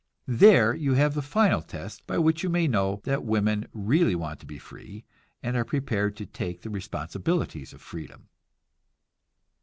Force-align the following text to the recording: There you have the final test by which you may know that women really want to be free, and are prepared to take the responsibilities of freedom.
There 0.25 0.73
you 0.73 0.95
have 0.95 1.13
the 1.13 1.21
final 1.21 1.61
test 1.61 2.07
by 2.07 2.17
which 2.17 2.41
you 2.41 2.49
may 2.49 2.67
know 2.67 3.01
that 3.03 3.23
women 3.23 3.67
really 3.71 4.15
want 4.15 4.39
to 4.39 4.47
be 4.47 4.57
free, 4.57 5.05
and 5.43 5.55
are 5.55 5.63
prepared 5.63 6.15
to 6.15 6.25
take 6.25 6.63
the 6.63 6.71
responsibilities 6.71 7.71
of 7.71 7.83
freedom. 7.83 8.27